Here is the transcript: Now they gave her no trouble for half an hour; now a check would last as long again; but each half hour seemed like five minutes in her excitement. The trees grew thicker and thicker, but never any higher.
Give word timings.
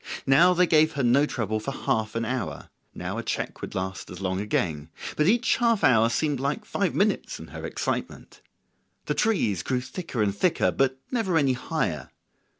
Now 0.25 0.55
they 0.55 0.65
gave 0.65 0.93
her 0.93 1.03
no 1.03 1.27
trouble 1.27 1.59
for 1.59 1.69
half 1.71 2.15
an 2.15 2.25
hour; 2.25 2.71
now 2.95 3.19
a 3.19 3.23
check 3.23 3.61
would 3.61 3.75
last 3.75 4.09
as 4.09 4.19
long 4.19 4.39
again; 4.41 4.89
but 5.15 5.27
each 5.27 5.57
half 5.57 5.83
hour 5.83 6.09
seemed 6.09 6.39
like 6.39 6.65
five 6.65 6.95
minutes 6.95 7.39
in 7.39 7.49
her 7.49 7.63
excitement. 7.63 8.41
The 9.05 9.13
trees 9.13 9.61
grew 9.61 9.79
thicker 9.81 10.23
and 10.23 10.35
thicker, 10.35 10.71
but 10.71 10.97
never 11.11 11.37
any 11.37 11.53
higher. 11.53 12.09